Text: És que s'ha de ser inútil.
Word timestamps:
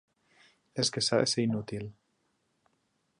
És 0.83 0.91
que 0.95 1.03
s'ha 1.07 1.19
de 1.23 1.27
ser 1.33 1.45
inútil. 1.49 1.87